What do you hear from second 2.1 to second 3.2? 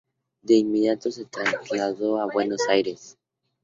a Buenos Aires.